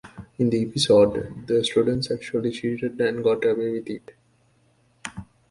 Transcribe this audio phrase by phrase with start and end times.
[0.39, 4.15] In the episode, the students actually cheated and got away with it.